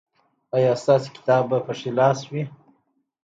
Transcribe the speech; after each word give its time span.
ایا 0.55 0.73
ستاسو 0.81 1.07
کتاب 1.15 1.43
به 1.49 1.57
په 1.65 1.73
ښي 1.79 1.91
لاس 1.99 2.19
وي؟ 2.31 2.43